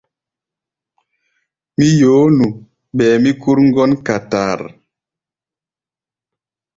Mí 1.77 1.87
yoó 1.99 2.23
nu, 2.37 2.47
ɓɛɛ 2.95 3.15
mí 3.23 3.31
kúr 3.41 3.57
ŋgɔ́n 3.67 3.91
katar. 4.05 4.59